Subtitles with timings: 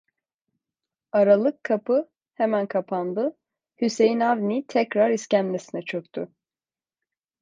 [1.11, 3.37] Aralık kapı hemen kapandı,
[3.81, 6.27] Hüseyin Avni tekrar iskemlesine çöktü.